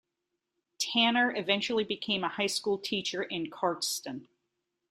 Tanner 0.79 1.31
eventually 1.35 1.83
became 1.83 2.23
a 2.23 2.27
high 2.29 2.47
school 2.47 2.79
teacher 2.79 3.21
in 3.21 3.51
Cardston. 3.51 4.25